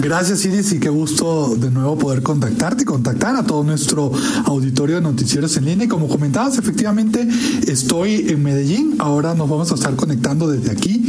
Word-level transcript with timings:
Gracias 0.00 0.44
Iris 0.44 0.72
y 0.72 0.78
qué 0.78 0.90
gusto 0.90 1.56
de 1.56 1.70
nuevo 1.70 1.96
poder 1.96 2.22
contactarte 2.22 2.82
y 2.82 2.84
contactar 2.84 3.34
a 3.34 3.44
todo 3.44 3.64
nuestro 3.64 4.12
auditorio 4.44 4.96
de 4.96 5.02
noticieros 5.02 5.56
en 5.56 5.64
línea. 5.64 5.86
Y 5.86 5.88
como 5.88 6.06
comentabas, 6.06 6.58
efectivamente 6.58 7.26
estoy 7.66 8.26
en 8.28 8.42
Medellín, 8.42 8.96
ahora 8.98 9.34
nos 9.34 9.48
vamos 9.48 9.72
a 9.72 9.74
estar 9.74 9.96
conectando 9.96 10.48
desde 10.48 10.70
aquí. 10.70 11.02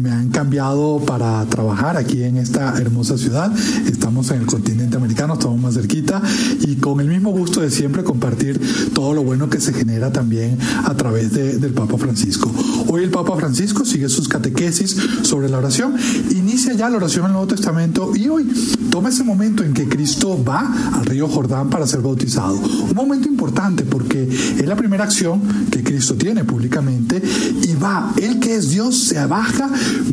Me 0.00 0.10
han 0.10 0.28
cambiado 0.28 1.00
para 1.00 1.44
trabajar 1.46 1.96
aquí 1.96 2.22
en 2.22 2.36
esta 2.36 2.76
hermosa 2.78 3.16
ciudad. 3.16 3.50
Estamos 3.86 4.30
en 4.30 4.42
el 4.42 4.46
continente 4.46 4.96
americano, 4.96 5.34
estamos 5.34 5.58
más 5.58 5.74
cerquita 5.74 6.20
y 6.60 6.76
con 6.76 7.00
el 7.00 7.08
mismo 7.08 7.30
gusto 7.30 7.62
de 7.62 7.70
siempre 7.70 8.04
compartir 8.04 8.60
todo 8.92 9.14
lo 9.14 9.24
bueno 9.24 9.48
que 9.48 9.60
se 9.60 9.72
genera 9.72 10.12
también 10.12 10.58
a 10.84 10.94
través 10.94 11.32
del 11.32 11.72
Papa 11.72 11.96
Francisco. 11.96 12.52
Hoy 12.88 13.02
el 13.02 13.10
Papa 13.10 13.34
Francisco 13.36 13.84
sigue 13.84 14.08
sus 14.08 14.28
catequesis 14.28 14.96
sobre 15.22 15.48
la 15.48 15.58
oración, 15.58 15.96
inicia 16.30 16.74
ya 16.74 16.90
la 16.90 16.98
oración 16.98 17.24
en 17.24 17.30
el 17.30 17.32
Nuevo 17.32 17.48
Testamento 17.48 18.12
y 18.14 18.25
hoy 18.28 18.46
toma 18.90 19.08
ese 19.08 19.24
momento 19.24 19.62
en 19.62 19.72
que 19.72 19.88
Cristo 19.88 20.42
va 20.42 20.72
al 20.92 21.04
río 21.06 21.28
Jordán 21.28 21.70
para 21.70 21.86
ser 21.86 22.00
bautizado. 22.00 22.56
Un 22.56 22.94
momento 22.94 23.28
importante 23.28 23.84
porque 23.84 24.28
es 24.28 24.66
la 24.66 24.76
primera 24.76 25.04
acción 25.04 25.40
que 25.70 25.82
Cristo 25.82 26.14
tiene 26.14 26.44
públicamente 26.44 27.22
y 27.62 27.74
va, 27.74 28.12
él 28.20 28.40
que 28.40 28.56
es 28.56 28.70
Dios, 28.70 28.96
se 28.96 29.18
abaja, 29.18 29.70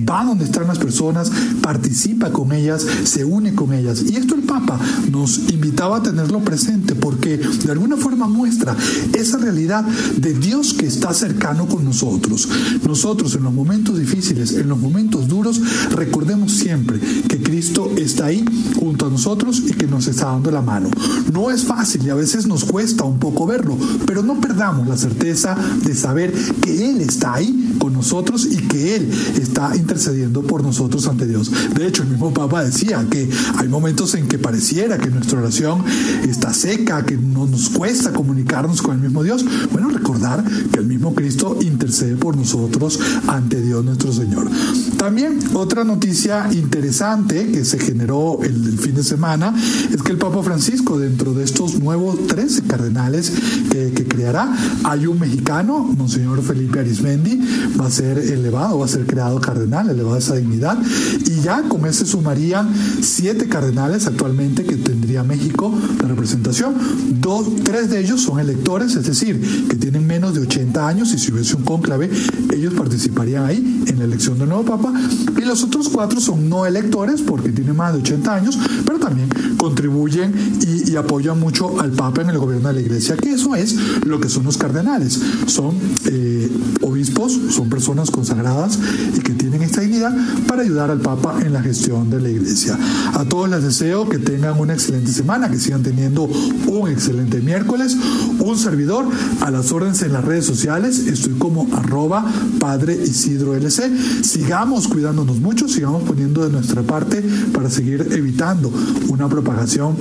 va 0.09 0.25
donde 0.25 0.45
están 0.45 0.67
las 0.67 0.79
personas, 0.79 1.31
participa 1.61 2.31
con 2.31 2.51
ellas, 2.51 2.85
se 3.03 3.23
une 3.23 3.55
con 3.55 3.73
ellas. 3.73 4.03
Y 4.03 4.15
esto 4.15 4.35
el 4.35 4.43
Papa 4.43 4.79
nos 5.11 5.49
invitaba 5.51 5.97
a 5.97 6.03
tenerlo 6.03 6.39
presente 6.39 6.95
porque 6.95 7.37
de 7.37 7.71
alguna 7.71 7.97
forma 7.97 8.27
muestra 8.27 8.75
esa 9.13 9.37
realidad 9.37 9.85
de 10.17 10.33
Dios 10.33 10.73
que 10.73 10.85
está 10.85 11.13
cercano 11.13 11.67
con 11.67 11.85
nosotros. 11.85 12.47
Nosotros 12.85 13.35
en 13.35 13.43
los 13.43 13.53
momentos 13.53 13.97
difíciles, 13.97 14.53
en 14.53 14.69
los 14.69 14.79
momentos 14.79 15.27
duros, 15.27 15.61
recordemos 15.91 16.51
siempre 16.51 16.99
que 17.27 17.41
Cristo 17.41 17.92
está 17.97 18.27
ahí 18.27 18.43
junto 18.79 19.07
a 19.07 19.09
nosotros 19.09 19.63
y 19.65 19.73
que 19.73 19.87
nos 19.87 20.07
está 20.07 20.25
dando 20.25 20.51
la 20.51 20.61
mano. 20.61 20.89
No 21.31 21.51
es 21.51 21.63
fácil 21.63 22.05
y 22.05 22.09
a 22.09 22.15
veces 22.15 22.47
nos 22.47 22.63
cuesta 22.65 23.03
un 23.03 23.19
poco 23.19 23.45
verlo, 23.45 23.77
pero 24.05 24.23
no 24.23 24.39
perdamos 24.39 24.87
la 24.87 24.97
certeza 24.97 25.55
de 25.83 25.95
saber 25.95 26.33
que 26.61 26.89
Él 26.89 27.01
está 27.01 27.35
ahí 27.35 27.75
con 27.79 27.93
nosotros 27.93 28.47
y 28.49 28.57
que 28.57 28.95
Él 28.95 29.09
está 29.39 29.75
intercediendo 29.75 30.41
por 30.41 30.63
nosotros 30.63 31.07
ante 31.07 31.25
Dios. 31.25 31.51
De 31.73 31.87
hecho, 31.87 32.03
el 32.03 32.09
mismo 32.09 32.33
Papa 32.33 32.63
decía 32.63 33.05
que 33.09 33.29
hay 33.57 33.67
momentos 33.67 34.15
en 34.15 34.27
que 34.27 34.37
pareciera 34.37 34.97
que 34.97 35.09
nuestra 35.09 35.39
oración 35.39 35.83
está 36.27 36.53
seca, 36.53 37.05
que 37.05 37.17
no 37.17 37.45
nos 37.47 37.69
cuesta 37.69 38.13
comunicarnos 38.13 38.81
con 38.81 38.95
el 38.95 39.01
mismo 39.01 39.23
Dios. 39.23 39.45
Bueno, 39.71 39.89
recordar 39.89 40.43
que 40.71 40.79
el 40.79 40.85
mismo 40.85 41.13
Cristo 41.13 41.57
intercede 41.61 42.15
por 42.15 42.35
nosotros 42.35 42.99
ante 43.27 43.61
Dios 43.61 43.83
nuestro 43.83 44.11
Señor. 44.11 44.49
También 44.97 45.39
otra 45.53 45.83
noticia 45.83 46.47
interesante 46.51 47.51
que 47.51 47.65
se 47.65 47.77
generó 47.83 48.39
el, 48.43 48.77
fin 48.79 48.95
de 48.95 49.03
semana 49.03 49.53
es 49.93 50.01
que 50.01 50.11
el 50.11 50.17
Papa 50.17 50.41
Francisco, 50.43 50.97
dentro 50.97 51.33
de 51.33 51.43
estos 51.43 51.79
nuevos 51.79 52.27
13 52.27 52.63
cardenales 52.63 53.31
que, 53.69 54.05
creará, 54.07 54.53
hay 54.83 55.07
un 55.07 55.19
mexicano, 55.19 55.79
Monseñor 55.79 56.41
Felipe 56.41 56.79
Arismendi, 56.79 57.39
va 57.79 57.87
a 57.87 57.91
ser 57.91 58.17
elevado, 58.17 58.79
va 58.79 58.85
a 58.85 58.89
ser 58.89 59.05
creado 59.05 59.39
cardenal, 59.39 59.89
elevado 59.89 60.15
a 60.15 60.19
esa 60.19 60.35
dignidad, 60.35 60.77
y 61.25 61.41
ya 61.41 61.63
con 61.63 61.85
ese 61.85 62.05
sumarían 62.05 62.69
siete 63.01 63.47
cardenales 63.47 64.07
actualmente 64.07 64.63
que 64.63 64.75
tendría 64.75 65.23
México 65.23 65.73
de 65.99 66.07
representación. 66.07 66.75
Dos, 67.19 67.47
tres 67.63 67.89
de 67.89 67.99
ellos 67.99 68.21
son 68.21 68.39
electores, 68.39 68.95
es 68.95 69.05
decir, 69.05 69.67
que 69.67 69.75
tienen 69.75 70.05
menos 70.05 70.33
de 70.33 70.41
80 70.41 70.87
años 70.87 71.13
y 71.13 71.19
si 71.19 71.31
hubiese 71.31 71.55
un 71.55 71.63
cónclave, 71.63 72.09
ellos 72.53 72.73
participarían 72.73 73.45
ahí 73.45 73.83
en 73.87 73.99
la 73.99 74.05
elección 74.05 74.37
del 74.37 74.49
nuevo 74.49 74.65
Papa, 74.65 74.93
y 75.37 75.41
los 75.41 75.63
otros 75.63 75.89
cuatro 75.89 76.19
son 76.19 76.49
no 76.49 76.65
electores 76.65 77.21
porque 77.21 77.49
tienen 77.49 77.72
más 77.73 77.93
de 77.93 77.99
80 77.99 78.35
años, 78.35 78.59
pero 78.85 78.99
también 78.99 79.29
contribuyen 79.57 80.33
y, 80.61 80.93
apoyan 80.95 81.39
mucho 81.39 81.81
al 81.81 81.91
Papa 81.91 82.21
en 82.21 82.29
el 82.29 82.37
gobierno 82.37 82.67
de 82.67 82.75
la 82.75 82.81
Iglesia, 82.81 83.17
que 83.17 83.31
eso 83.31 83.55
es 83.55 83.75
lo 84.05 84.19
que 84.19 84.29
son 84.29 84.43
los 84.43 84.57
cardenales. 84.57 85.19
Son 85.47 85.75
eh, 86.05 86.51
obispos, 86.81 87.39
son 87.49 87.67
personas 87.67 88.11
consagradas 88.11 88.77
y 89.15 89.19
que 89.21 89.33
tienen 89.33 89.63
esta 89.63 89.81
dignidad 89.81 90.15
para 90.47 90.61
ayudar 90.61 90.91
al 90.91 90.99
Papa 90.99 91.39
en 91.43 91.53
la 91.53 91.63
gestión 91.63 92.11
de 92.11 92.21
la 92.21 92.29
Iglesia. 92.29 92.77
A 93.13 93.25
todos 93.25 93.49
les 93.49 93.63
deseo 93.63 94.07
que 94.07 94.19
tengan 94.19 94.59
una 94.59 94.73
excelente 94.73 95.11
semana, 95.11 95.49
que 95.49 95.57
sigan 95.57 95.81
teniendo 95.81 96.23
un 96.23 96.89
excelente 96.89 97.41
miércoles. 97.41 97.97
Un 98.39 98.57
servidor 98.57 99.05
a 99.41 99.51
las 99.51 99.71
órdenes 99.71 100.01
en 100.03 100.13
las 100.13 100.23
redes 100.23 100.45
sociales, 100.45 100.99
estoy 100.99 101.33
como 101.33 101.67
arroba 101.73 102.25
Padre 102.59 102.95
Isidro 103.01 103.55
LC. 103.55 103.91
Sigamos 104.23 104.87
cuidándonos 104.87 105.39
mucho, 105.39 105.67
sigamos 105.67 106.03
poniendo 106.03 106.43
de 106.43 106.51
nuestra 106.51 106.83
parte 106.83 107.23
para 107.63 107.73
seguir 107.73 108.05
evitando 108.11 108.69
una 109.07 109.29
propagación 109.29 109.95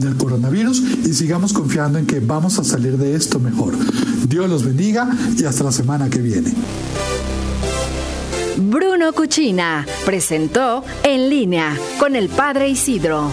del 0.00 0.16
coronavirus 0.16 0.82
y 1.06 1.14
sigamos 1.14 1.52
confiando 1.52 1.96
en 1.96 2.06
que 2.06 2.18
vamos 2.18 2.58
a 2.58 2.64
salir 2.64 2.98
de 2.98 3.14
esto 3.14 3.38
mejor. 3.38 3.74
Dios 4.26 4.50
los 4.50 4.64
bendiga 4.64 5.08
y 5.36 5.44
hasta 5.44 5.62
la 5.62 5.70
semana 5.70 6.10
que 6.10 6.18
viene. 6.18 6.52
Bruno 8.56 9.12
Cuchina 9.12 9.86
presentó 10.04 10.82
En 11.04 11.30
línea 11.30 11.78
con 12.00 12.16
el 12.16 12.28
Padre 12.28 12.68
Isidro. 12.68 13.30